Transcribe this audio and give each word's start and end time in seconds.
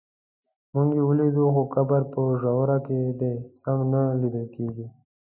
موږ 0.73 0.89
یې 0.97 1.03
ولیدلو 1.09 1.45
خو 1.53 1.63
قبر 1.75 2.01
په 2.13 2.19
ژورو 2.41 2.77
کې 2.85 2.97
دی 3.19 3.33
سم 3.59 3.79
نه 3.91 4.01
لیدل 4.21 4.45
کېږي. 4.55 4.87